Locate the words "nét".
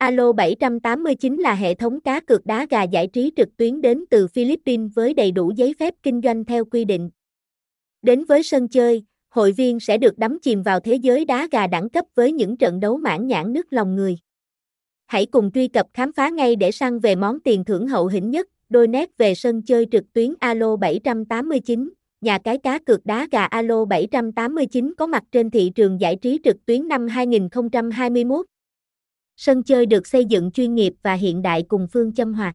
18.88-19.10